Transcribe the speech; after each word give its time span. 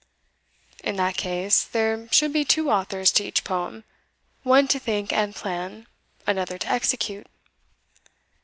"In 0.83 0.95
that 0.95 1.15
case, 1.15 1.63
there 1.63 2.07
should 2.11 2.33
be 2.33 2.43
two 2.43 2.71
authors 2.71 3.11
to 3.11 3.23
each 3.23 3.43
poem 3.43 3.83
one 4.41 4.67
to 4.69 4.79
think 4.79 5.13
and 5.13 5.35
plan, 5.35 5.85
another 6.25 6.57
to 6.57 6.67
execute." 6.67 7.27